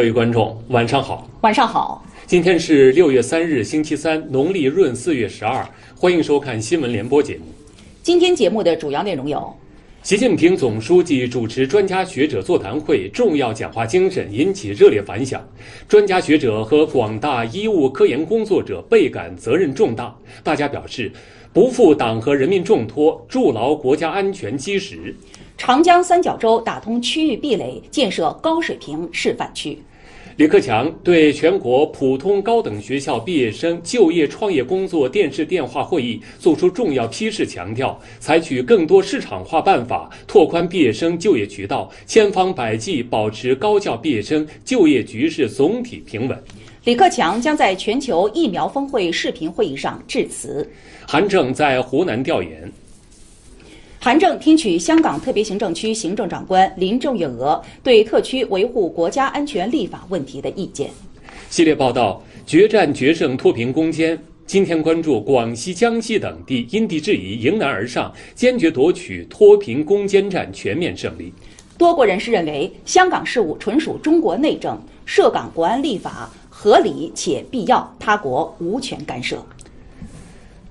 [0.00, 1.28] 各位观众，晚上好。
[1.42, 2.02] 晚上好。
[2.26, 5.62] 今天是六月三日，星期三，农历闰四月十二。
[5.94, 7.42] 欢迎收看新闻联播节目。
[8.02, 9.54] 今天节目的主要内容有：
[10.02, 15.46] 习近平总书记主持专家学者座谈会，重要讲话精神引起热烈反响。
[15.86, 21.12] 专家学者和广大医务科研工作者倍感责任重大，大家表示
[21.52, 25.14] 不负党和人民重托，筑牢国家安全基石。
[25.58, 29.78] 长江三角洲打通区域壁垒，建设高水平示范区。
[30.40, 46.42] 李克强对全国普通高等学校毕业生就业创业工作电视电话会议作出重要批示，强调采取更多市场化办法，拓宽毕业生就业渠道，千方百计保持高校毕业生就业局势总体平稳。
[46.84, 50.66] 李克强将在全球疫苗峰会视频会议上致辞。
[51.06, 52.72] 韩正在湖南调研。
[54.02, 60.88] 韩正听取香港特别行政区行政长官林郑月娥对特区维护国家安全立法问题的意见。
[61.50, 64.18] 系列报道：决战决胜脱贫攻坚。
[64.46, 71.30] 今天关注广西、江西等地因地制宜、迎难而上，坚决夺取脱贫攻坚战全面胜利。
[71.76, 79.44] 多国人士认为，香港事务纯属中国内政，涉港国安立法合理且必要，他国无权干涉。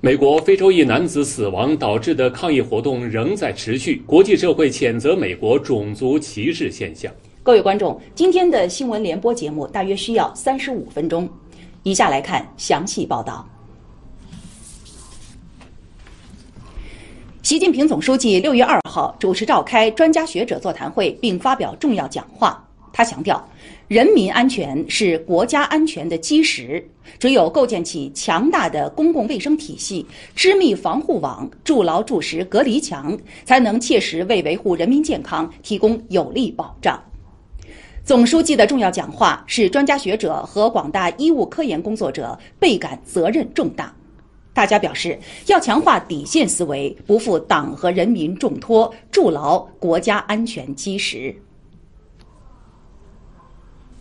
[0.01, 7.11] 美国非洲裔男子死亡导致的抗议活动仍在持续，国际社会谴责美国种族歧视现象。
[7.43, 11.27] 各位观众，今天的新闻联播节目大约需要三十五分钟，
[11.83, 13.45] 以下来看详细报道。
[17.43, 22.65] 习近平总书记六月二号主持召开专家学者座谈会，并发表重要讲话。
[22.93, 23.45] 他强调。
[23.89, 26.87] 人民安全是国家安全的基石，
[27.17, 30.05] 只有构建起强大的公共卫生体系、
[30.35, 37.03] 织密防护网、筑牢筑实隔离墙，才能切实为维护人民健康提供有力保障。
[38.03, 43.91] 总书记的重要讲话使专家学者和广大医务科研工作者倍感责任重大。
[44.53, 45.17] 大家表示，
[45.47, 51.35] 要强化底线思维，不负党和人民重托，筑牢国家安全基石。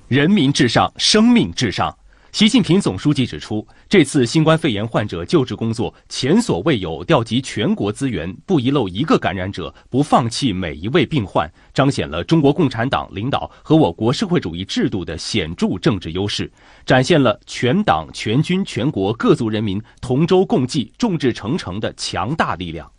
[0.09, 1.95] 人民至上，生命至上。
[2.33, 16.51] 习近平总书记指出，这次新冠肺炎患者救治工作前所未有，调集全国资源，不遗漏一个感染者，不放弃每一位病患，彰显了中国共产党领导和我国社会主义制度的显著政治优势，
[16.87, 22.91] 展现了全党全军全国各族人民同舟共济、众志成城的强大力量。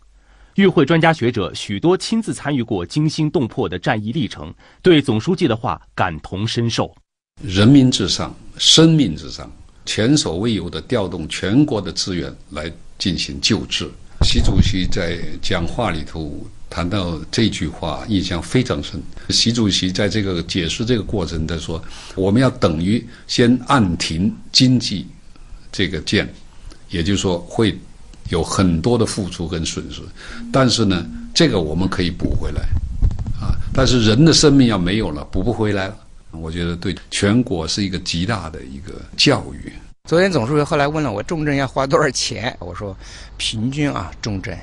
[0.60, 6.94] 与会专家学者许多亲自参与过惊心动魄的战役历程，对总书记的话感同身受。
[7.42, 9.50] 人民至上，生命至上，
[9.86, 13.90] 前所未有的调动全国的资源来进行救治。
[14.22, 19.02] 习主席在讲话里头谈到这句话，印象非常深。
[19.30, 21.82] 习主席在这个解释这个过程，他说
[22.14, 25.06] ：“我们要等于先按停经济
[25.72, 26.30] 这个键，
[26.90, 27.74] 也就是说会。”
[28.28, 30.02] 有很多的付出跟损失，
[30.52, 31.04] 但是呢，
[31.34, 32.60] 这个我们可以补回来，
[33.40, 35.96] 啊，但是人的生命要没有了，补不回来了。
[36.32, 39.72] 我觉得对全国是一个极大的一个教育。
[40.08, 42.96] 昨天总书记后来问了我重症要花多少钱，我说
[43.36, 44.56] 平均啊重症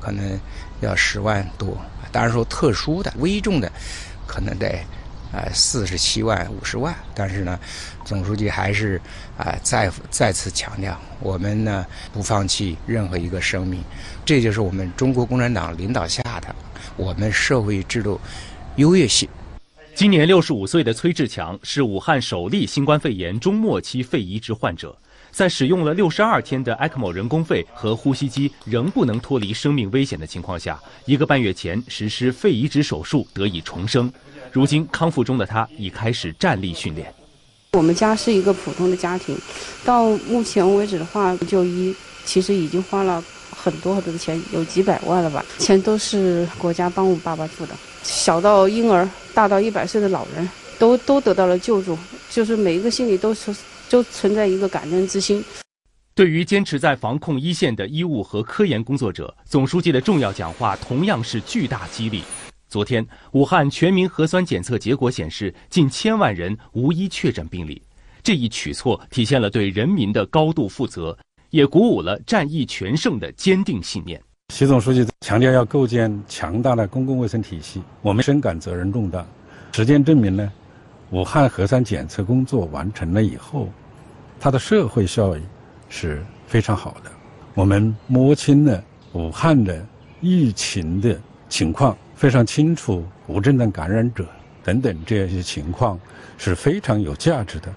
[0.00, 0.38] 可能
[0.80, 1.76] 要十万多，
[2.12, 3.72] 当然说特殊的危重的
[4.26, 4.78] 可能得。
[5.34, 7.58] 呃，四十七万、五十万，但是呢，
[8.04, 9.00] 总书记还是
[9.36, 13.82] 啊再再次强调，我们呢不放弃任何一个生命，
[14.24, 16.54] 这就是我们中国共产党领导下的
[16.96, 18.20] 我们社会制度
[18.76, 19.28] 优越性。
[19.96, 24.96] 今年六十五岁的崔志强是武汉首例新冠肺炎中末期肺移植患者，
[25.32, 34.12] 在使用了六十二天的 ECMO 人工肺和呼吸机仍不能脱离生命危险的情况下，一个半月前实施肺移植手术得以重生。
[34.54, 37.12] 如今康复中的他已开始站立训练。
[37.72, 39.36] 我们家是一个普通的家庭，
[39.84, 41.92] 到目前为止的话，就医
[42.24, 43.20] 其实已经花了
[43.50, 45.44] 很多很多的钱，有几百万了吧？
[45.58, 47.74] 钱都是国家帮我爸爸付的。
[48.04, 50.48] 小到婴儿，大到一百岁的老人，
[50.78, 51.98] 都都得到了救助。
[52.30, 53.56] 就是每一个心里都存
[53.90, 55.44] 都存在一个感恩之心。
[56.14, 62.22] 对于坚持在防控一线的医务和科研工作者，总书记的重要讲话同样是巨大激励。
[62.74, 67.80] 昨天，武汉全民核酸检测结果显示，近千万人无一确诊病例。
[68.20, 71.16] 这一举措体现了对人民的高度负责，
[71.50, 74.20] 也鼓舞了战役全胜的坚定信念。
[74.52, 79.24] 习总书记强调要构建强大的公共卫生体系，我们深感责任重大。
[79.70, 80.52] 实践证明呢，
[81.10, 83.68] 武汉核酸检测工作完成了以后，
[84.40, 85.40] 它的社会效益
[85.88, 87.12] 是非常好的。
[87.54, 88.82] 我们摸清了
[89.12, 89.86] 武汉的
[90.20, 91.16] 疫情的
[91.48, 91.96] 情况。
[92.24, 94.26] 非常清楚无症状感染者
[94.62, 96.00] 等等这些情况
[96.38, 97.70] 是非常有价值的。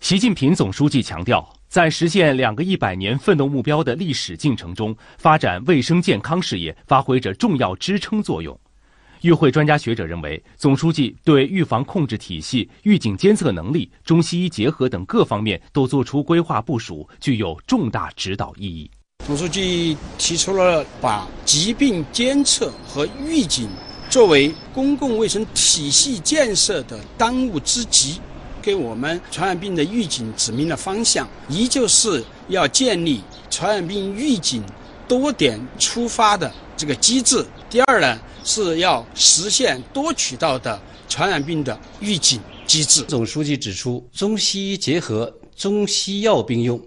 [0.00, 8.54] 习近平总书记强调，在实现两个一百年奋斗目标的历史进程中，发展卫生健康事业发挥着重要支撑作用。
[9.22, 18.90] 与会专家学者认为，总书记对预防控制体系、预警监测能力、中西医结合等各方面都作出规划部署，具有重大指导意义。
[19.30, 23.68] 总书记提出了把疾病监测和预警
[24.10, 28.20] 作为公共卫生体系建设的当务之急，
[28.60, 34.64] 给我们传染病的预警指明了方向，依旧是要建立传染病预警
[35.06, 37.46] 多点出发的这个机制。
[37.70, 38.18] 第二呢？
[38.42, 43.02] 是要实现多渠道的传染病的预警机制。
[43.02, 46.80] 总书记指出，中西医结合、中西药并用，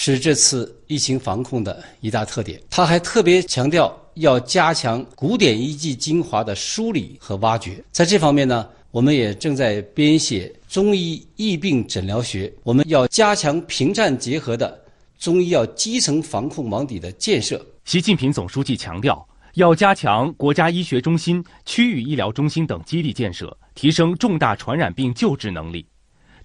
[0.00, 2.62] 是这次疫情防控的一大特点。
[2.70, 7.82] 他还特别强调，要加强古典医技精华的梳理和挖掘。
[7.90, 12.50] 在这方面呢，我们也正在编写中医疫病诊疗学。
[12.62, 14.80] 我们要加强平战结合的
[15.18, 17.60] 中医药基层防控网底的建设。
[17.84, 19.26] 习近平总书记强调。
[19.54, 25.84] 要加强国家医学中心、区域医疗中心等基地建设，提升重大传染病救治能力。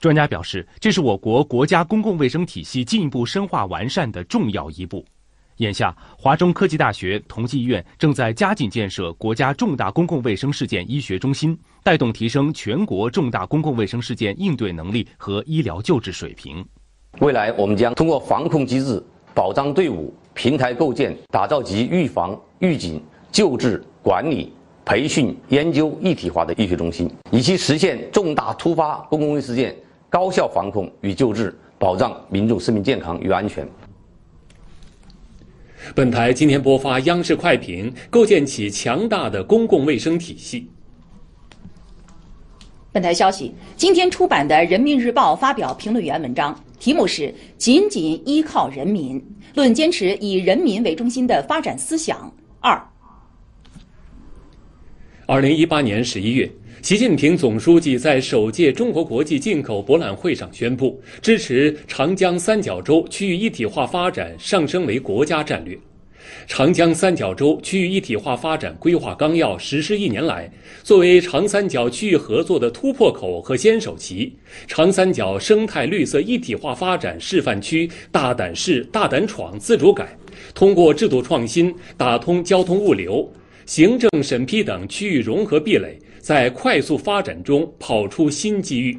[0.03, 5.05] 专家表示，这是我国国家公共卫生体系进一步深化完善的重要一步。
[5.59, 16.65] 眼下，华中科技大学同济医院正在加紧建设国家重大公共卫生事件医学中心，带动提升全国重大公共卫生事件应对能力和医疗救治水平。
[17.19, 19.01] 未来，我们将通过防控机制
[19.33, 20.13] 保障队伍。
[20.33, 23.01] 平台构建，打造集预防、预警、
[23.31, 24.51] 救治、管理、
[24.83, 29.73] 培训、研究一体化的医学中心，以期实现重大突发公共卫生事件
[30.13, 33.67] 高效防控与救治，保障民众生命健康与安全。
[35.95, 40.69] 本台今天播发央视快评：构建起强大的公共卫生体系。
[42.91, 49.19] 本台消息，今天出版的《人民日报》发表评论员文章，题目是“仅仅依靠人民”。
[49.55, 52.31] 论坚持以人民为中心的发展思想。
[52.59, 52.79] 二，
[55.25, 56.51] 二零一八年十一月，
[56.83, 65.79] 习近平总书记在首届中国国际进口博览会上宣布，支持长江三角洲区域一体化发展上升为国家战略。
[66.45, 70.51] 长江三角洲区域一体化发展规划纲要实施一年来，
[70.83, 74.33] 作为长三角区域合作的突破口和先手棋，
[74.67, 80.13] 长三角生态绿色一体化发展示范区大胆试、大胆闯、自主改，
[80.53, 83.25] 通过制度创新打通交通物流、
[83.65, 88.97] 行政审批等区域融合壁垒，在快速发展中跑出新机遇。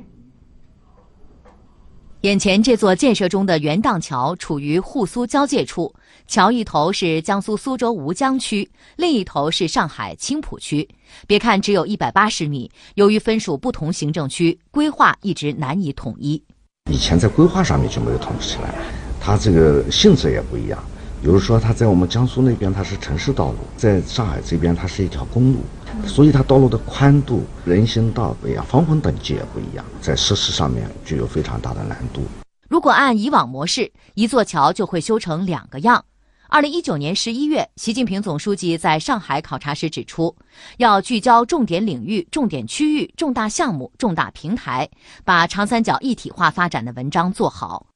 [2.20, 5.90] 眼前这座建设中的元荡桥处于沪苏交界处。
[6.26, 10.86] 桥一头是江苏苏州吴江区，另一头是上海青浦区。
[11.26, 16.42] 别看只有一百八十米，由于分属不同行政区，规划一直难以统一。
[16.90, 18.74] 以前在规划上面就没有统一起来，
[19.18, 20.78] 它这个性质也不一样。
[21.22, 25.60] 比如说，它在我们江苏那边它是城市道路，在上海这边它是一条公路，
[26.06, 32.22] 所以它道路的宽度、人行道不一样，防洪等级也不一样，在设施上面具有非常大的难度。
[32.68, 36.04] 如果按以往模式，一座桥就会修成两个样。
[36.48, 40.36] 二零一九年十一月，习近平总书记在上海考察时指出，
[40.76, 44.88] 要聚焦重点领域、重点区域、重大项目、重大平台，
[45.24, 47.86] 把长三角一体化发展的文章做好。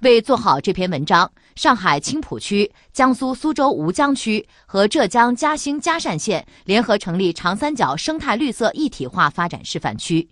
[0.00, 10.26] 为做好这篇文章，上海青浦区、江苏苏州吴江区和浙江嘉兴嘉善县联合成立长三角生态绿色一体化发展示范区。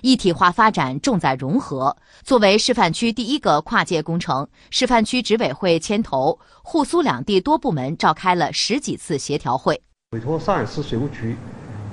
[0.00, 1.96] 一体化发展重在融合。
[2.22, 9.80] 作为示范区第一个跨界工程，示范区执委会牵头，沪苏两地多部门召开了十几次协调会。
[10.12, 11.34] 委托上海市水务局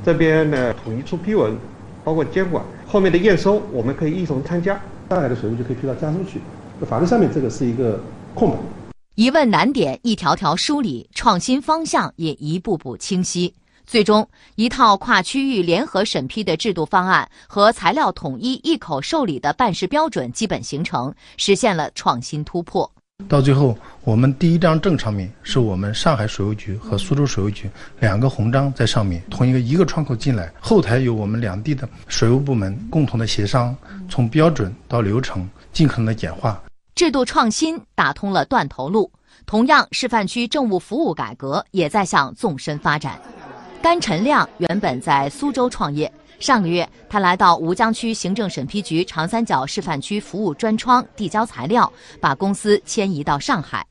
[0.06, 1.58] 这边呢统一出批文，
[2.04, 4.80] 包括监管，后面的验收我们可以一同参加。
[5.10, 6.40] 上海的水务就可以批到江苏去。
[6.86, 8.00] 法律上面这个是一个
[8.34, 8.58] 空白。
[9.16, 13.54] 疑问难点一条条梳理，创新方向也一步步清晰。
[13.86, 22.90] 最终，一套跨区域联合审批的制度方案和材料统一一口受理的办事标准基本形成，实现了创新突破。
[23.28, 27.70] 到最后，我们第一张证上面是我们上海水务局和苏州水务局
[28.00, 33.76] 两个红章在上面，同一个一个窗口进来，后台有我们两地的水务部门共同的协商，
[34.10, 36.64] 从标准到流程尽可能的简化，
[37.02, 39.12] 制度创新打通了断头路。
[39.48, 43.20] 同样，示范区政务服务改革也在向纵深发展。
[43.82, 53.84] 甘陈亮原本在苏州创业，上个月他来到吴江区行政审批局长三角示范区服务专窗递交材料，把公司迁移到上海。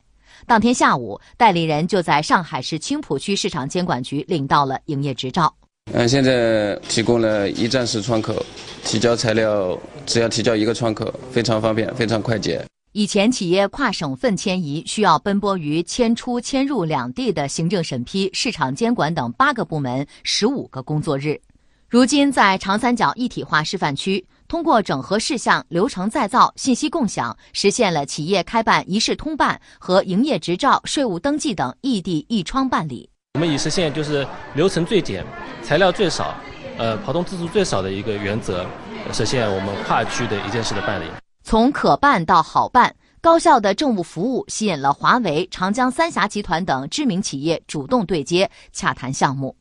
[0.47, 5.53] 当天下午，代理人就在上海市青浦区市场监管局领到了营业执照。
[5.93, 8.41] 嗯，现在提供了一站式窗口，
[8.85, 9.77] 提交材料
[10.07, 12.65] 只要提交一个窗口，非常方便，非常快捷。
[12.93, 21.41] 以前企业跨省份迁移需要奔波于迁出迁入两地的行政审批、市场监管等八个部门十五个工作日，
[21.89, 33.09] 如今在长三角一体化示范区，通过整合事项、流程再造、信息共享，实现了企业开办一视通办和营业执照、税务登记等异地一窗办理。
[33.35, 35.25] 我们已实现就是流程最简、
[35.63, 36.35] 材料最少、
[36.77, 38.67] 呃跑动次数最少的一个原则，
[39.13, 41.05] 实现我们跨区的一件事的办理。
[41.51, 49.57] 从可办到好办，高效的政务服务吸引了华为、长江三峡集团等知名企业主动对接洽谈项目。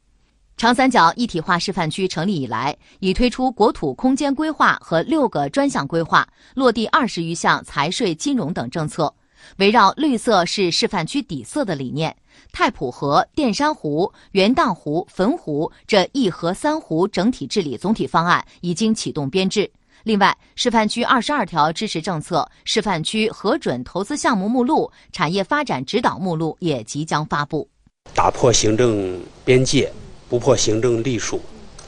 [0.55, 9.11] 长三角一体化示范区成立以来，已推出国土空间规划和六个专项规划，落地二十余项财税、金融等政策。
[9.57, 12.15] 围绕“绿色是示范区底色”的理念，
[12.51, 19.67] 太浦河、淀山湖、元荡湖、汾湖这一河三湖整体治理总体方案已经启动编制。
[20.03, 27.69] 另外，示范区二十二条支持政策、示范区核准投资项目目录、产业发展指导目录也即将发布。
[28.15, 29.91] 打破行政边界，
[30.29, 31.41] 不破行政隶属，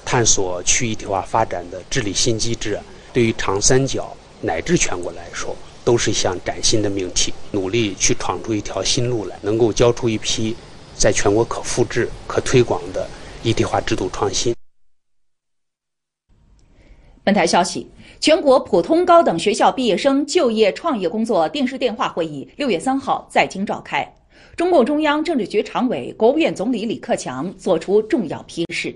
[0.05, 2.79] 探索区一体化发展的治理新机制，
[3.13, 7.33] 对于长三角乃至全国来说，都是一项崭新的命题。
[7.51, 10.55] 努力去闯出一条新路来，能够交出一批
[10.95, 13.09] 在全国可复制、可推广的
[13.41, 14.53] 一体化制度创新。
[17.23, 17.89] 本台消息。
[18.21, 24.07] 全国普通高等学校毕业生就业创业工作电视电话会议六月三号在京召开，
[24.55, 28.95] 中共中央政治局常委、国务院总理李克强作出重要批示。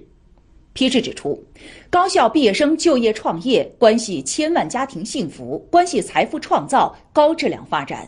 [0.73, 1.43] 批示指出，
[1.89, 8.07] 高校毕业生就业创业关系千万家庭幸福，关系财富创造、高质量发展。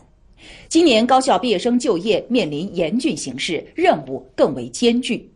[0.68, 5.28] 今年高校毕业生就业面临严峻形势，任务更为艰巨。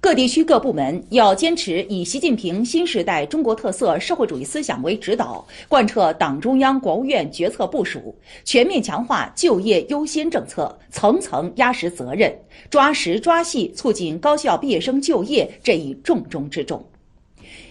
[0.00, 8.14] 各地区各部门要坚持以习近平新时代中国特色社会主义思想为指导，贯彻党中央、国务院决策部署，
[8.44, 12.32] 全面强化就业优先政策，层层压实责任，
[12.70, 16.82] 抓实抓细促进高校毕业生就业这一重中之重。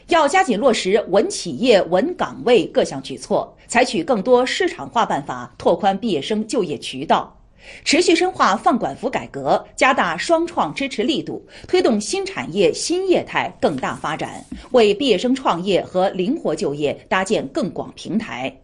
[0.10, 7.37] 要加紧落实稳企业、稳岗位各项举措，采取更多市场化办法，拓宽毕业生就业渠道。
[7.84, 18.56] 持续深化放管服改革，加大双创支持力度，推动新产业新业态更大发展，为毕业生创业和灵活就业搭建更广平台。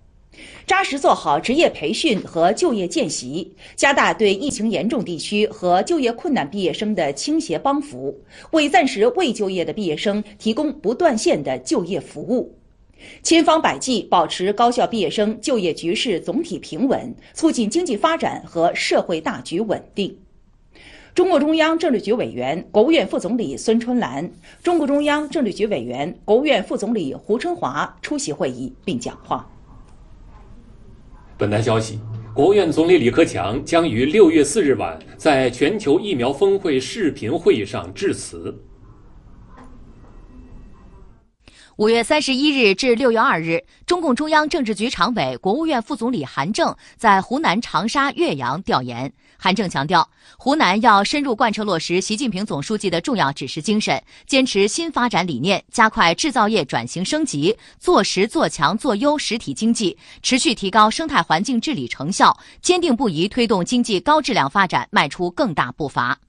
[0.66, 8.20] 扎实做好职业培训和就业见习，加大对疫情严重地区和就业困难毕业生的倾斜帮扶，
[8.52, 12.58] 为暂时未就业的毕业生提供不断线的就业服务。
[13.22, 20.18] 千方百计保持高校毕业生就业局势总体平稳，促进经济发展和社会大局稳定。
[21.16, 24.32] 中共中央政治局委员、国务院副总理孙春兰，
[24.64, 29.48] 中共中央政治局委员、国务院副总理胡春华出席会议并讲话。
[31.38, 32.00] 本台消息，
[32.34, 38.52] 国务院总理李克强将于六月四日晚在全球疫苗峰会视频会议上致辞。
[41.78, 49.12] 五月三十一日至六月二日，中共中央政治局常委、国务院副总理韩正在湖南长沙、岳阳调研。
[49.40, 66.20] 韩正强调，湖南要深入贯彻落实习近平总书记的重要指示精神，坚持新发展理念，加快制造业转型升级，做实做强做优实体经济，持续提高生态环境治理成效，坚定不移推动经济高质量发展迈出更大步伐。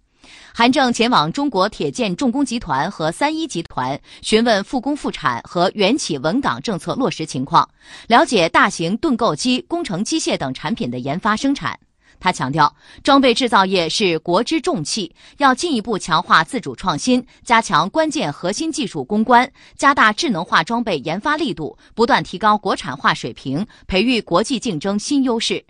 [0.53, 7.69] 韩正前往中国铁建重工集团和三一集团，询问复工复产和原企稳岗政策落实情况，
[8.09, 11.79] 了解大型盾构机、工程机械等产品的研发生产。
[12.21, 25.63] 他强调，装备制造业是国之重器，要进一步强化自主创新，加强关键核心技术攻关，加大智能化装备研发力度，不断提高国产化水平，培育国际竞争新优势。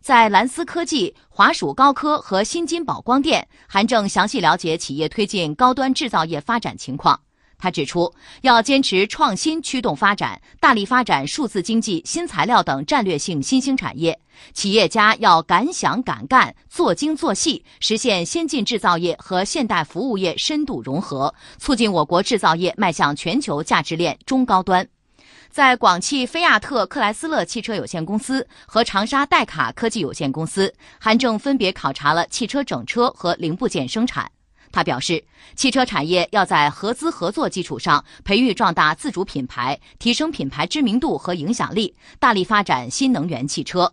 [0.00, 7.20] 在蓝思科技、华曙高科和新金宝光电，韩正详细了解企业推进高端制造业发展情况。
[7.58, 14.18] 他指出，要坚持创新驱动发展，大力发展数字经济、新材料等战略性新兴产业。
[14.54, 24.88] 企业家要敢想敢干、做精做细，实现先进制造业和现代服务业深度融合，促进我国制造业迈向全球价值链中高端。
[25.50, 34.30] 在广汽菲亚特克莱斯勒汽车有限公司和长沙戴卡科技有限公司，韩正分别考察了汽车整车和零部件生产。
[34.70, 35.24] 他表示，
[35.56, 43.92] 汽车产业要在合资合作基础上培育壮大自主品牌，提升品牌知名度和影响力，大力发展新能源汽车。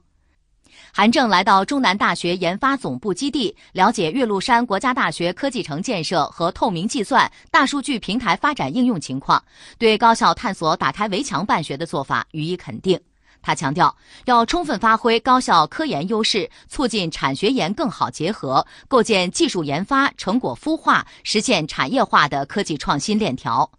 [0.97, 9.39] 韩正来到中南大学研发总部基地，了解岳麓山国家大学科技城建设和透明计算、大数据平台发展应用情况，
[9.77, 12.99] 对高校探索打开围墙办学的做法予以肯定。
[13.43, 23.69] 他强调，要充分发挥高校科研优势，促进产学研更好结合，构建技术研发成果孵化、实现产业化的科技创新链条。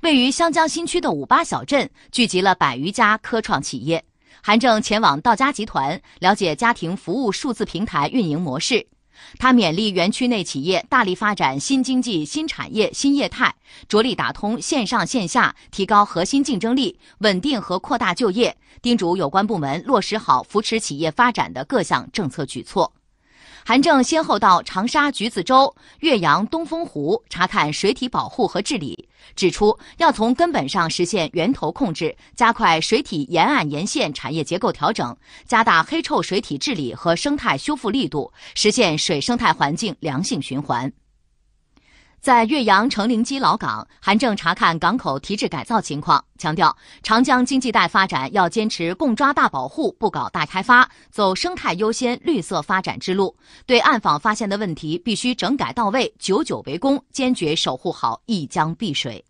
[0.00, 4.04] 位于湘江新区的五八小镇聚集了百余家科创企业。
[4.46, 8.86] 韩正前往道家集团了解家庭服务数字平台运营模式。
[9.40, 13.52] 他勉励园区内企业大力发展新经济、新产业、新业态，
[13.88, 18.56] 着力打通线上线下，提高核心竞争力，稳定和扩大就业。
[18.80, 22.92] 叮嘱有关部门落实好扶持企业发展的各项政策举措。
[23.68, 35.16] 韩正先后到长沙橘子洲、岳阳东风湖查看水体保护和治理，指出要从根本上实现源头控制，加快水体沿岸沿线产业结构调整，
[35.48, 40.92] 加大黑臭水体治理和生态修复力度，实现水生态环境良性循环。
[42.20, 53.36] 在岳阳成陵矶老港，韩正查看港口提质改造情况，强调长江经济带发展要坚持共抓大保护，不搞大开发，走生态优先、绿色发展之路。
[53.64, 59.24] 对暗访发现的问题，必须整改到位，久久为功，坚决守护好一江碧水。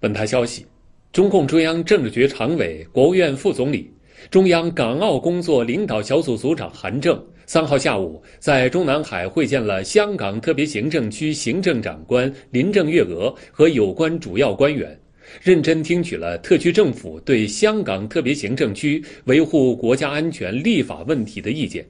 [0.00, 0.66] 本台消息，
[1.12, 3.94] 中共中央政治局常委、国务院副总理、
[4.30, 7.24] 中央港澳工作领导小组组长韩正。
[7.48, 14.94] 三号下午，在中南海会见了香港特别行政区行政长官林郑月娥和有关主要官员，
[15.40, 21.82] 认真听取了特区政府对香港特别行政区维护国家安全立法问题的意见。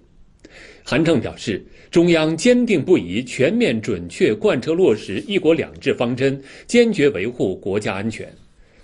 [0.84, 8.32] 韩正表示，中央坚定不移、全面准确贯彻落实“一国两制”方针，坚决维护国家安全。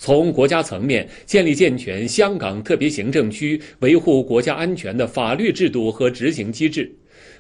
[0.05, 6.95] 从国家层面建立健全香港特别行政区维护国家安全的法律制度和执行机制，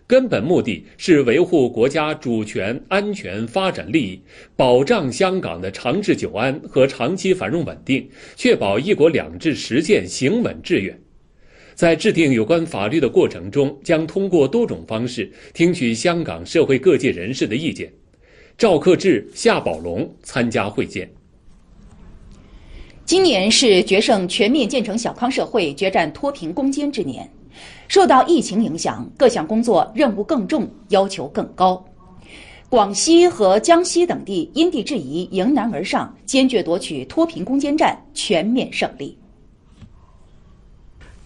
[0.06, 4.20] 根本目的是维护国家主权、安全、发展利益，
[4.56, 10.98] 保障香港的长治久安和长期繁荣稳定，确保“一国两制”实践行稳致远。
[11.74, 17.92] 在制定有关法律的过程中，将通过多种方式听取香港社会各界人士的意见。
[18.56, 21.06] 赵克志、夏宝龙参加会见。
[23.06, 27.30] 今年是决胜全面建成小康社会、决战脱贫攻坚之年。
[27.86, 31.84] 受到疫情影响，各项工作任务更重，要求更高。
[32.70, 39.16] 广西和江西等地因地制宜，迎难而上，坚决夺取脱贫攻坚战全面胜利。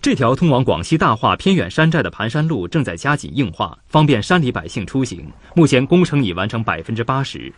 [0.03, 5.25] 这条通往广西大化偏远山寨的盘山路正在加紧硬化，方便山里百姓出行。
[5.55, 7.53] 目前工程已完成百分之八十。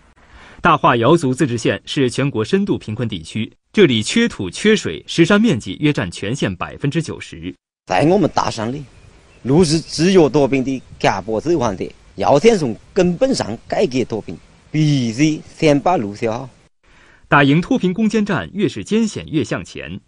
[0.61, 3.51] 大化瑶族自治县是全国深度贫困地区。
[3.73, 7.55] 这里缺土缺水，石山面积约占全县百分之九十。
[7.87, 8.83] 在我们大山里，
[9.45, 14.37] 路是制约脱贫的根本手环的，要想从根本上改革脱贫，
[14.73, 16.51] 必须先把路修好。
[17.29, 20.01] 打赢脱贫攻坚战，越是艰险越向前。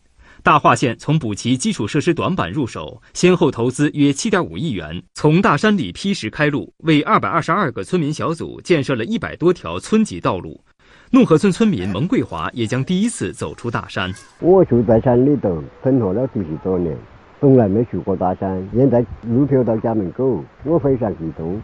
[0.42, 10.60] 大化县从补齐基础设施短板入手，先后投资约七点五亿元，从大山里劈石开路，为二百二十二个村民小组建设了一百多条村级道路。
[11.14, 14.10] 怒河村村民蒙桂华也将第一次走出大山。
[14.40, 16.96] 我住在山里头生活了十几多年，
[17.38, 18.66] 从来没去过大山。
[18.74, 21.60] 现在路条到家门口，我非常激动。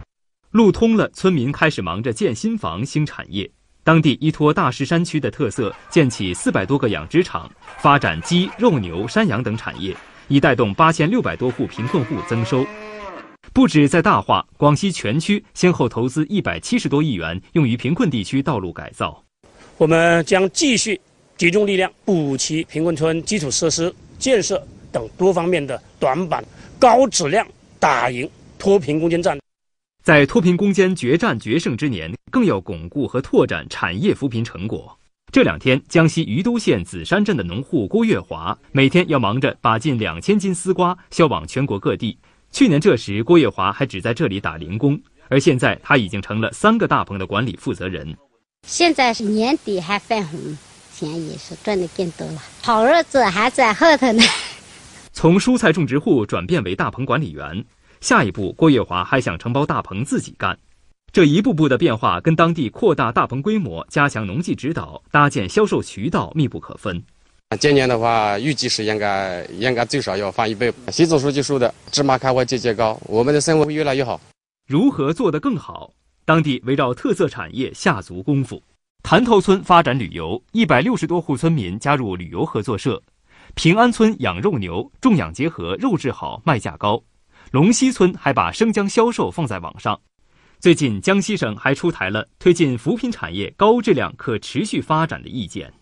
[0.51, 3.51] 路通了，村民开始忙着建新房、兴产业。
[3.83, 9.97] 当地依托大石山区的特色，建起四百多个养殖场，发展鸡、肉牛、山羊等产业，
[10.29, 12.67] 以带动八千六百多户贫困户增收。
[13.55, 19.25] 不止在大化，广西全区先后投资一百七十多亿元，用于贫困地区道路改造。
[19.79, 21.01] 我们将继续
[21.37, 24.61] 集中力量补齐贫困村基础设施建设
[24.91, 26.45] 等多方面的短板，
[26.81, 27.47] 高质量
[27.79, 29.39] 打赢脱贫攻坚战。
[30.03, 34.99] 在脱贫攻坚决战决胜之年，更要巩固和拓展产业扶贫成果。
[35.31, 42.19] 这两天，江西余都县紫山镇的农户郭月华每天要忙着把近两千斤丝瓜销往全国各地。
[42.51, 48.13] 去年这时，郭月华还只在这里打零工，而现在他已经成了三个大棚的管理负责人。
[48.69, 50.39] 现在是年底还分红，
[50.95, 52.43] 钱也是赚的更多了。
[52.61, 54.23] 好日子还在后头呢。
[55.11, 57.65] 从蔬菜种植户转变为大棚管理员，
[58.03, 60.57] 下一步郭月华还想承包大棚自己干。
[61.11, 67.03] 这一步步的变化跟当地扩大大棚规模、加强农技指导、搭建销售渠道密不可分。
[67.59, 70.71] 今年的话，预计是应该应该最少要翻一倍。
[70.93, 74.21] 习总书记说的“芝麻开花节节高”，我们的生活会越来越好。
[74.67, 75.91] 如何做得更好？
[76.29, 78.63] 当地围绕特色产业下足功夫。
[79.03, 83.03] 潭头村发展旅游，一百六十多户村民加入旅游合作社。
[83.55, 87.03] 平安村养肉牛，种养结合，肉质好，卖价高。
[87.51, 89.99] 龙溪村还把生姜销售放在网上。
[90.61, 95.73] 最近，江西省还出台了推进扶贫产业高质量可持续发展的意见。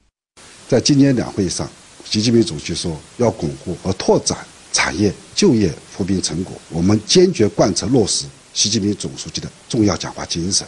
[0.68, 1.68] 在今年两会上，
[2.04, 4.38] 习近平主席说要巩固和拓展
[4.70, 10.66] 产业就业扶贫成果，我们坚决贯彻落实习近平总书记的重要讲话精神，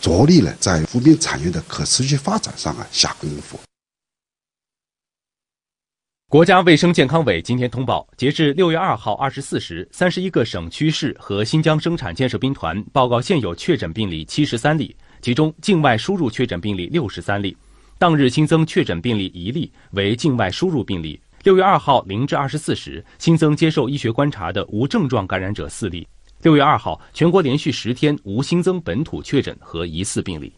[0.00, 3.60] 着力呢在扶贫产业的可持续发展上啊下功夫。
[6.30, 17.54] 国家卫生健康委今天通报，截至六月二号二十四时，三十一个省区市和新疆生产建设兵团报告现有确诊病例七十三例，其中境外输入确诊病例六十三例。
[17.98, 21.20] 当日新增确诊病例一例，为境外输入病例。
[21.42, 26.08] 六月二号零至二十四时，新增接受医学观察的无症状感染者四例。
[26.40, 30.54] 六月二号，全国连续十天无新增本土确诊和疑似病例。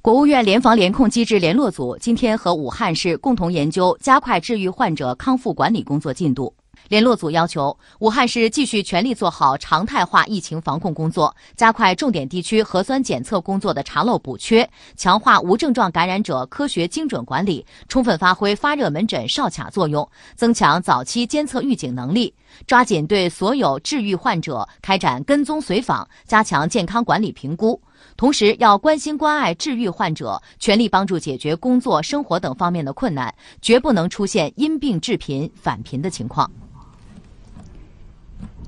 [0.00, 6.54] 国务院联防联控机制联络组今天和武汉市共同研究加快治愈患者康复管理工作进度。
[6.88, 22.32] 联络组要求武汉市继续全力做好常态化疫情防控工作，加快重点地区核酸检测工作的查漏补缺，强化无症状感染者科学精准管理，充分发挥发热门诊哨卡作用，增强早期监测预警能力，
[22.66, 27.80] 抓紧对所有治愈患者开展跟踪随访，加强健康管理评估。
[28.16, 36.50] 同时，要关心关爱治愈患者，全力帮助解决工作、生活等方面的困难，绝不能出现因病致贫、返贫的情况。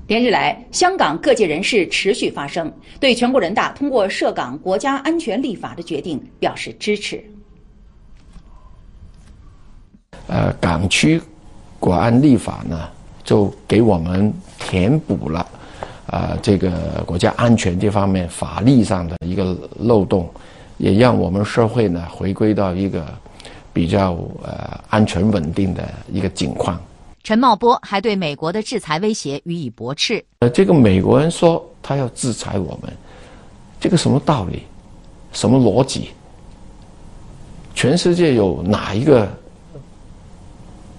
[0.07, 7.21] 连日来，香港各界人士持续发声，对全国人大通过涉港国家安全立法的决定表示支持。
[10.27, 11.21] 呃，港区
[11.77, 12.89] 国安立法呢，
[13.25, 15.45] 就给我们填补了。
[16.07, 20.29] 啊，这个国家安全这方面法律上的一个漏洞，
[20.77, 23.05] 也让我们社会呢回归到一个
[23.73, 26.81] 比较呃安全稳定的一个境况。
[27.23, 30.23] 陈茂波还对美国的制裁威胁予以驳斥。
[30.39, 32.91] 呃，这个美国人说他要制裁我们，
[33.79, 34.63] 这个什么道理？
[35.33, 36.09] 什么逻辑？
[37.75, 39.27] 全世界有哪一个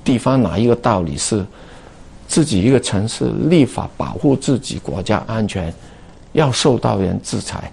[0.04, 1.44] 地方哪一个道理是？
[2.26, 5.72] 自己一个城市立法保护自己国家安全，
[6.35, 7.72] 要受到人制裁。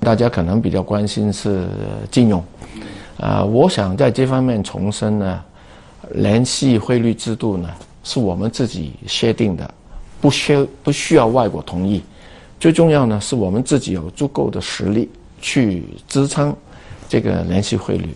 [0.00, 1.68] 大家可能比较关心是
[2.10, 2.42] 金融，
[3.18, 5.44] 啊，我想在这方面重申呢，
[6.12, 7.70] 联系汇率制度呢
[8.04, 9.74] 是我们自己设定的，
[10.20, 12.02] 不需不需要外国同意。
[12.58, 16.56] 最重要呢是我们自己有足够的实力去支撑
[17.08, 18.14] 这个联系汇率。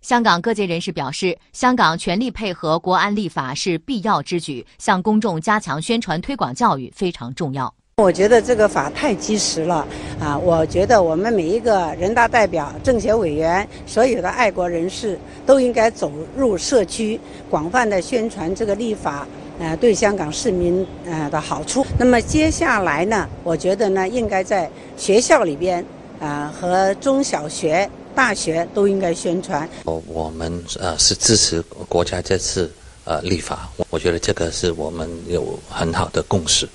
[0.00, 7.72] 香港各界人士表示，香港全力配合国安立法是必要之举，向公众加强宣传推广教育非常重要。
[7.96, 9.86] 我觉得这个法太及时了
[10.18, 10.36] 啊！
[10.38, 19.26] 我觉得我们每一个人大代表、政协委员、所有的爱国人士都应该走入社区，广泛的宣传这个立法，
[19.58, 21.84] 呃，对香港市民呃的好处。
[21.98, 25.84] 那么接下来呢，我觉得呢，应该在学校里边
[26.18, 27.88] 啊和中小学。
[28.14, 29.66] 大学都应该宣传。
[29.84, 32.70] 我我们呃是支持国家这次
[33.06, 36.68] 呃立法，我觉得这个是我们有很好的共识。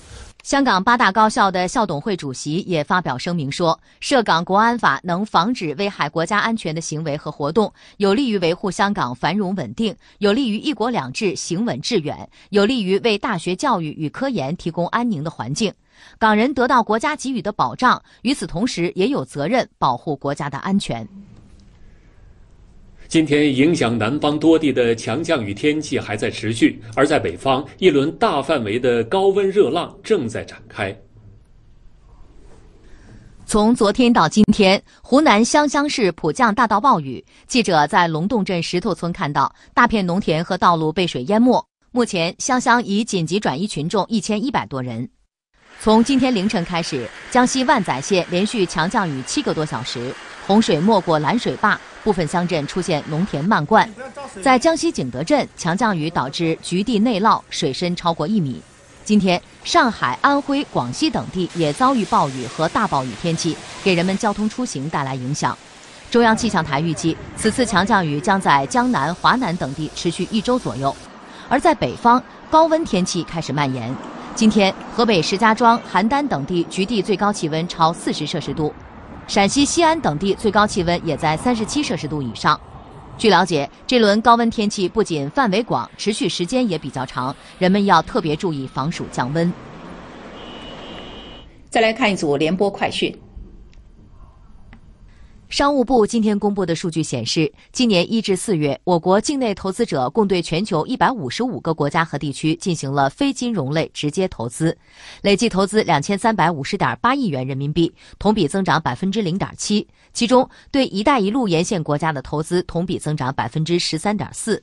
[0.48, 15.74] 香港八大高校的校董会主席也发表声明说，涉港国安法能防止危害国家安全的行为和活动，有利于维护香港繁荣稳定，有利于一国两制行稳致远，有利于为大学教育与科研提供安宁的环境。
[16.18, 21.06] 港人得到国家给予的保障，与此同时也有责任保护国家的安全。
[23.08, 30.96] 今天影响南方多地的强降雨天气还在持续，而在北方，一轮大范围的高温热浪正在展开。
[33.46, 37.24] 从昨天到今天，湖南湘乡市普降大到暴雨。
[37.48, 41.66] 记者在龙洞镇石头村看到，大片农田和道路被水淹没。
[41.92, 45.10] 目前，湘乡已紧急转移群众一千一百多人。
[45.80, 50.14] 从今天凌晨开始，江西万载县连续强降雨七个多小时，
[50.48, 51.80] 洪水没过拦水坝。
[52.04, 53.88] 部分乡镇出现农田漫灌，
[54.42, 58.62] 在江西景德镇，强降雨导致局地内涝，水深超过一米。
[59.04, 65.58] 今天，上海、安徽、广西等地也遭遇暴雨和大暴雨天气，给人们交通出行带来影响。
[66.10, 70.96] 中央气象台预计，此次强降雨将在江南、华南等地持续一周左右。
[71.50, 73.94] 而在北方，高温天气开始蔓延。
[74.34, 78.74] 今天，河北石家庄、邯郸等地局地最高气温超四十摄氏度。
[79.28, 82.60] 陕西西安等地最高气温也在三十七摄氏度以上。
[83.18, 89.52] 据了解，这轮高温天气不仅范围广，持续时间也比较长，人们要特别注意防暑降温。
[91.70, 93.14] 再来看一组联播快讯。
[95.50, 104.78] 商务部今天公布的数据显示，今年一至四月，我国境内投资者共对全球一百五十五个国家和地区进行了非金融类直接投资，
[105.22, 109.88] 累计投资两千三百五十点八亿元人民币，同比增长百分之零点七。
[110.12, 114.62] 其中，对“一带一路”沿线国家的投资同比增长百分之十三点四。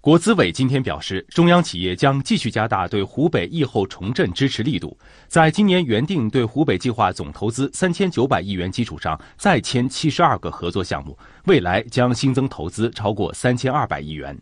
[0.00, 14.40] 国资委今天表示，中央企业将继续加大对湖北疫后重振支持力度，在今年原定对湖北计划总投资三千九百亿元基础上，再签七十二个合作项目，未来将新增投资超过三千二百亿元。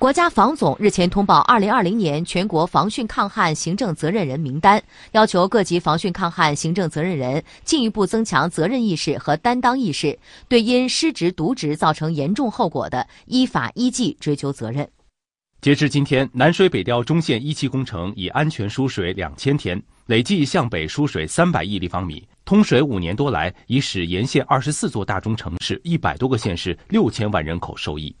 [0.00, 4.82] 国家防总日前通报二零二零年全国防汛抗旱行政责任人名单，
[5.12, 14.88] 要求各级防汛抗旱行政责任人进一步增强责任意识和担当意识，对因失职渎职造成严重后果的，依法依纪追究责任。
[15.60, 22.26] 截至今天，南水北调中线一期工程已安全输水两千天，累计向北输水三百亿立方米。
[22.46, 28.16] 通水五年多来，已使沿线二十四座大中城市、一百多个县市、六千万人口受益。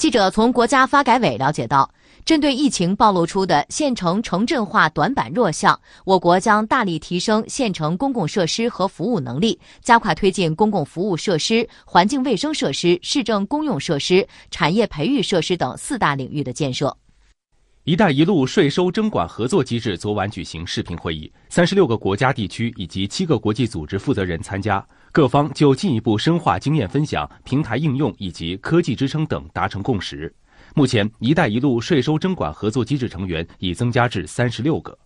[0.00, 1.92] 记者从国家发改委了解到，
[2.24, 16.96] 针对疫情暴露出的县城城镇化短板弱项，我国将大力提升县城公共设施和服务能力，加快推进公共服务设施、环境卫生设施、市政公用设施、产业培育设施等四大领域的建设。
[17.84, 24.82] “一带一路”税收征管合作机制昨晚举行视频会议，三十六个国家地区以及七个国际组织负责人参加。
[25.12, 30.32] 各方就进一步深化经验分享、平台应用以及科技支撑等达成共识。
[30.72, 34.96] 目前，“一带一路”税收征管合作机制成员已增加至三十六个。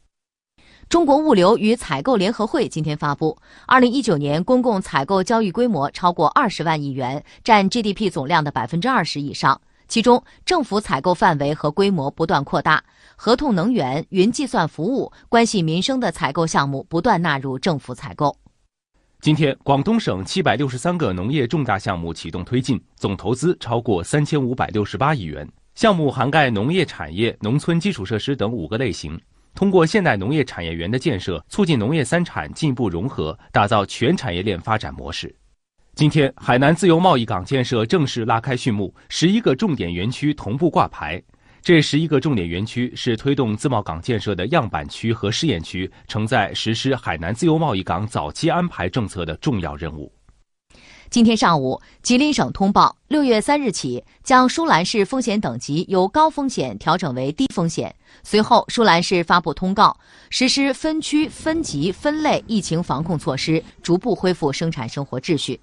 [0.90, 9.58] 中国物流与采购联合会今天发布，二零一九年公共采购交易规模超过二十万亿元，占 GDP 总量的百分之二十以上。
[9.88, 12.84] 其中，政府采购范围和规模不断扩大，
[13.16, 18.36] 合同能源、云计算服务、关系民生的采购项目不断纳入政府采购。
[19.24, 25.50] 今天，广东省七百六十三个农业重大项目启动推进，总投资超过三千五百六十八亿元。
[25.74, 29.18] 项目涵盖农业产业、农村基础设施等五个类型，
[29.54, 35.34] 通过现代农业产业园的建设，促进农业三产进一步融合，打造全产业链发展模式。
[35.94, 41.22] 今天，海南自由贸易港建设正式拉开序幕，十一个重点园区同步挂牌。
[41.64, 50.12] 这十一个重点园区是推动自贸港建设的样板区和试验区，承载实施海南自由贸易港早期安排政策的重要任务。
[51.08, 57.94] 今天上午，吉林省通报，六月三日起将舒兰市风险等级由高风险调整为低风险。
[58.22, 59.98] 随后，舒兰市发布通告，
[60.28, 65.58] 实施分区、分级、分类疫情防控措施，逐步恢复生产生活秩序。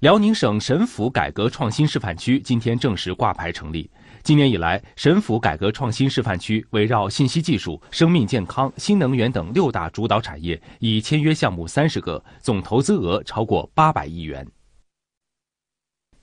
[0.00, 3.90] 辽宁省沈府改革创新示范区今天正式挂牌成立。
[4.24, 14.46] 今年以来，沈府改革创新示范区围绕信息技术、生命健康、新能源等六大主导产业，已签约项目三十个，总投资额超过八百亿元。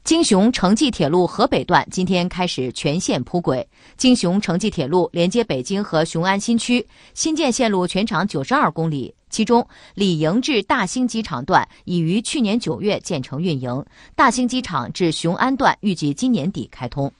[0.03, 3.65] 京雄城际铁路河北段今天开始全线铺轨。
[3.97, 6.83] 京雄城际铁路连接北京和雄安新区，
[7.13, 13.85] 新建线路全长九十二公里，其中李营至大兴机场段已于去年九月建成运营，
[14.15, 17.13] 大兴机场至雄安段预计今年底开通。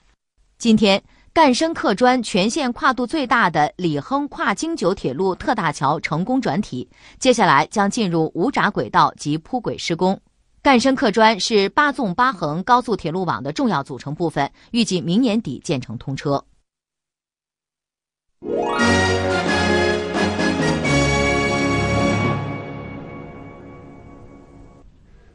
[0.62, 1.02] 今天，
[1.34, 10.22] 赣深客专全线跨度最大的里亨跨京九铁路特大桥成功转体，接下来将进入无闸轨道及铺轨施工。
[10.62, 16.46] 赣深客专是八纵八横高速铁路网的重要组成部分，预计明年底建成通车。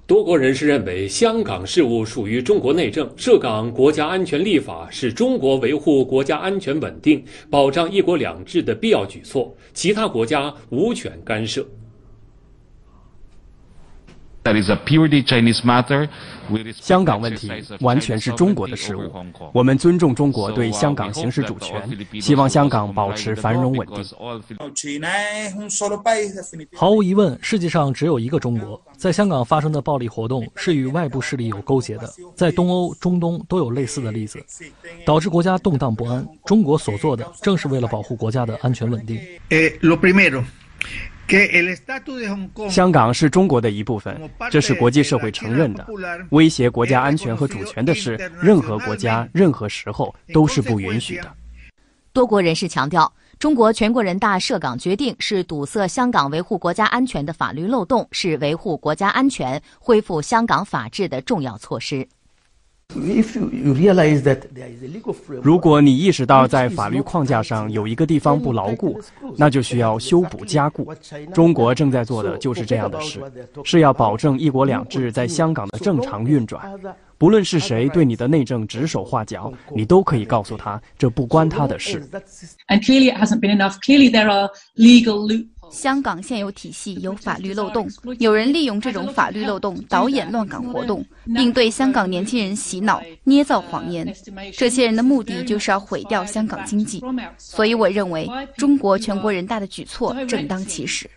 [0.06, 11.66] 多国人士认为，香港事务属于中国内政，涉港国家安全立法是中国维护国家安全稳定、保障一国两制的必要举措，其他国家无权干涉。
[16.74, 19.10] 香港问题完全是中国的事务，
[19.52, 21.82] 我们尊重中国对香港行使主权，
[22.20, 24.04] 希望香港保持繁荣稳定。
[26.74, 28.80] 毫无疑问，世界上只有一个中国。
[28.96, 34.38] 在香港发生的暴力活动是与外部势力有勾结的，在东欧、中东都有类似的例子，
[35.04, 36.26] 导致国家动荡不安。
[36.44, 39.20] 中国所做的正是为了保护国家的安全稳定。
[42.70, 45.86] 香港是中国的一部分，这是国际社会承认的。
[46.30, 51.32] 威胁国家安全和主权的事，任何国家、任何时候都是不允许的。
[52.12, 62.08] 多国人士强调，中国全国人大涉港决定是堵塞香港维护国家安全的法律漏洞，是维护国家安全、恢复香港法治的重要措施。
[65.42, 68.98] 如果你意识到在法律框架上有一个地方不牢固，
[69.36, 70.92] 那就需要修补加固。
[71.34, 73.20] 中国正在做的就是这样的事，
[73.64, 76.62] 是要保证一国两制在香港的正常运转。
[77.18, 82.02] 不论是谁对你的内政指手画脚，你都可以告诉他，这不关他的事。
[85.70, 94.14] 香港现有体系有法律漏洞，有人利用这种法律漏洞导演乱港活动，并对香港年轻人洗脑、捏造谎言。
[94.52, 97.02] 这些人的目的就是要毁掉香港经济。
[97.36, 101.08] 所以，我认为中国全国人大的举措正当其时。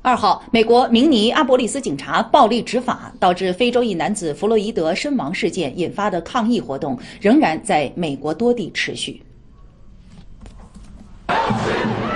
[0.00, 9.20] 二号，美国明尼阿波利斯警察暴力执法导致非洲裔男子弗洛伊德身亡事件引发的抗议活动仍然在美国多地持续。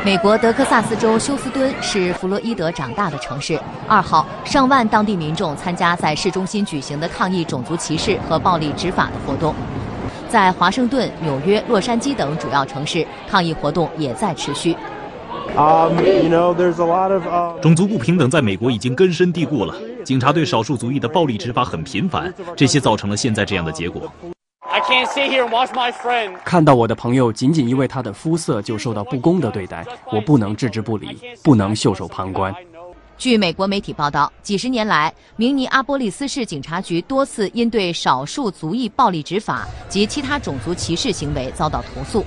[0.04, 3.56] 美国德克萨斯州休斯敦是弗洛伊德长大的城市。
[3.86, 9.54] 二号，上万当地民众参加在市中心举行的抗议种族歧视和暴力执法的活动。
[10.28, 14.76] 在华盛顿、纽约、洛杉矶等主要城市，抗议活动也在持续。
[17.60, 19.72] 种族不平等在美国已经根深蒂固了，
[20.04, 24.12] 警察对少数族裔的暴力执法很频繁，这些造成了现在这样的结果。
[26.44, 32.54] 看到我的朋友仅仅因为他的肤色就受到不公的对待，我不能置之不理，不能袖手旁观。
[33.16, 42.24] 据美国媒体报道，几十年来，明尼阿波利斯市警察局多次因对少数族裔暴力执法及其他种族歧视行为遭到投诉。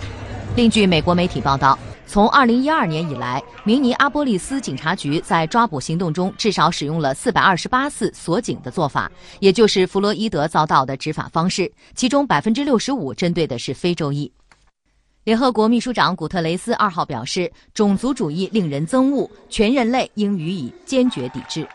[0.56, 1.78] 另据美国媒体报道。
[2.16, 14.32] 从2012年以来，明尼阿波利斯警察局在抓捕行动中至少使用了428次锁警的做法，也就是弗洛伊德遭到的执法方式，其中65%针对的是非洲裔。
[15.26, 21.68] 联合国秘书长古特雷斯二号表示，种族主义令人憎恶，全人类应予以坚决抵制。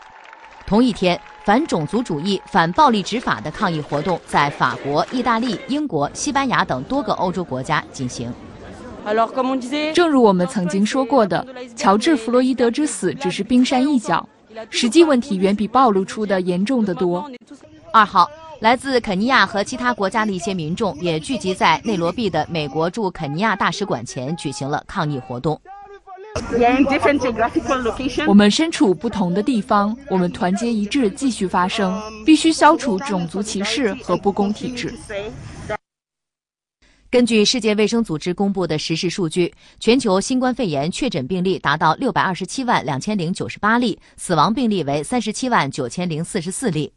[0.65, 8.33] 同一天，反种族主义、反暴力执法的抗议活动在法国、意大利、英国、西班牙等多个欧洲国家进行。
[9.93, 14.27] 正如我们曾经说过的，乔治·弗洛伊德之死只是冰山一角，
[14.69, 17.29] 实际问题远比暴露出的严重得多。
[17.91, 25.59] 二号，来自肯尼亚和其他国家的一些民众也聚集在内罗毕的美国驻肯尼亚大使馆前，举行了抗议活动。
[28.25, 34.93] 我们身处不同的地方，我们团结一致，继续发声，必须消除种族歧视和不公体制。
[37.11, 46.89] 根据世界卫生组织公布的实时数据，全球新冠肺炎确诊病例达到六百二十七万两千零九十八例，死亡病例为三十七万九千零四十四例。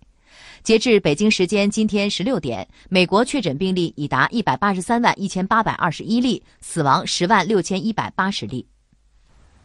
[0.62, 8.64] 截至北京时间今天十六点，美国确诊病例已达一百八十三万一千八百二十一例，死亡十万六千一百八十例。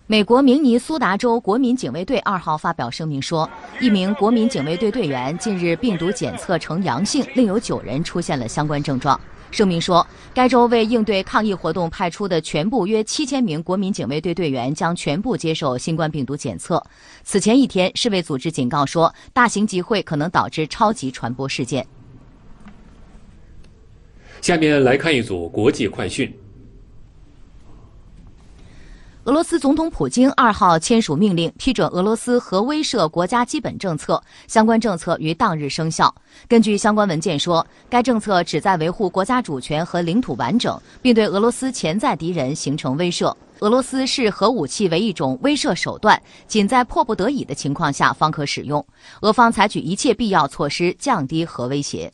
[0.07, 3.47] 美国明尼苏达州国民警卫队二号发表声明说，
[3.79, 9.19] 一名国民警卫队队员近日病毒检测呈阳性，另有九人出现了相关症状。
[9.51, 16.81] 声明说，该州为应对抗议活动派出的全部约七千名国民警卫队队员将全部接受新冠病毒检测。
[17.23, 21.85] 此前一天，世卫组织警告说，大型集会可能导致超级传播事件。
[24.41, 26.31] 下面来看一组国际快讯。
[29.29, 34.19] 俄罗斯总统普京二号签署命令，批准俄罗斯核威慑国家基本政策。
[34.47, 36.11] 相关政策于当日生效。
[36.47, 43.31] 根据相关文件说，该政策旨在维护国家主权和领土完整，并对俄罗斯潜在敌人形成威慑。
[43.59, 48.83] 俄罗斯视核武器为一种威慑手段，仅在迫不得已的情况下方可使用。
[49.21, 52.11] 俄方采取一切必要措施降低核威胁。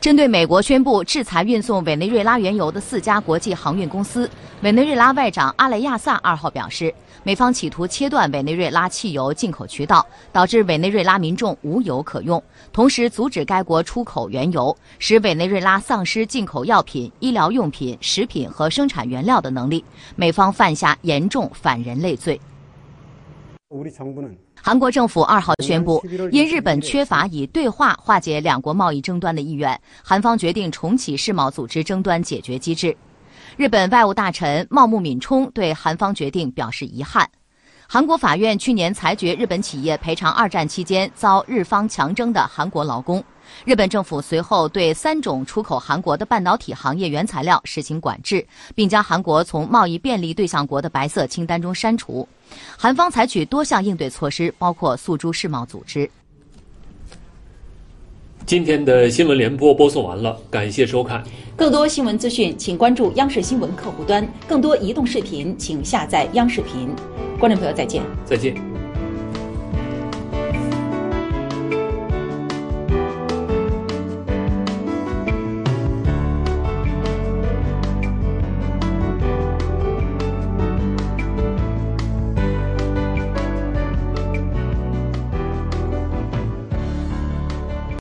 [0.00, 4.30] 针对美国宣布制裁运送委内瑞拉原油的四家国际航运公司，
[4.62, 12.40] 委内瑞拉外长阿雷亚萨二号表示，美方企图切断委内瑞拉汽油进口渠道，导致委内瑞拉民众无油可用，
[12.72, 19.84] 同时阻止该国出口原油，使委内瑞拉丧失进口药品、医疗用品、食品和生产原料的能力。
[20.14, 22.40] 美方犯下严重反人类罪。
[24.54, 32.96] 韩国政府二号宣布，因日本缺乏以对话化解两国贸易争端的意愿，韩方决定重启世贸组织争端解决机制。
[33.56, 37.28] 日本外务大臣茂木敏充对韩方决定表示遗憾。
[37.88, 43.22] 韩国法院去年裁决日本企业赔偿二战期间遭日方强征的韩国劳工。
[43.64, 52.26] 日本政府随后对三种出口韩国的半导体行业原材料实行管制，并将韩国从贸易便利对象国的白色清单中删除。
[52.76, 56.08] 韩方采取多项应对措施，包括诉诸世贸组织。
[58.44, 61.20] 今天的新闻联播播送完了，感谢收看。
[61.56, 66.88] 更多新闻资讯，请关注央视新闻客户端；更多移动视频，请下载央视频。
[67.40, 68.04] 观众朋友，再见。
[68.24, 68.85] 再见。